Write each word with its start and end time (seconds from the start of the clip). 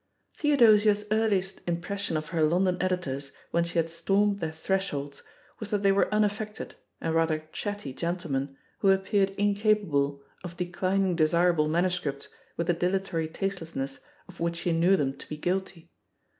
Theodosia's 0.35 1.05
earliest 1.11 1.61
impression 1.69 2.17
of 2.17 2.29
her 2.29 2.41
London 2.41 2.75
editors 2.81 3.33
when 3.51 3.63
she 3.63 3.77
had 3.77 3.87
stormed 3.87 4.39
their 4.39 4.51
thresholds 4.51 5.21
was 5.59 5.69
that 5.69 5.83
they 5.83 5.91
were 5.91 6.11
unaffected 6.11 6.73
and 6.99 7.13
rather 7.13 7.47
chatty 7.51 7.93
gentlemen 7.93 8.57
who 8.79 8.89
appeared 8.89 9.29
incapable 9.37 10.23
of 10.43 10.57
declining 10.57 11.15
desirable 11.15 11.67
manuscripts 11.67 12.29
with 12.57 12.65
the 12.65 12.73
dilatory 12.73 13.27
tasteless 13.27 13.75
ness 13.75 13.99
of 14.27 14.39
which 14.39 14.55
she 14.55 14.71
knew 14.73 14.97
them 14.97 15.15
to 15.15 15.29
be 15.29 15.37
guilty. 15.37 15.91